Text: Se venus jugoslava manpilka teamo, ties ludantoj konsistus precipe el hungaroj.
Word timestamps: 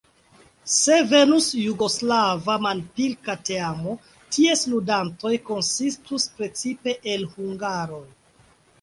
Se 0.75 0.95
venus 1.11 1.49
jugoslava 1.65 2.55
manpilka 2.67 3.37
teamo, 3.51 3.95
ties 4.33 4.67
ludantoj 4.75 5.37
konsistus 5.53 6.29
precipe 6.41 7.01
el 7.17 7.33
hungaroj. 7.39 8.07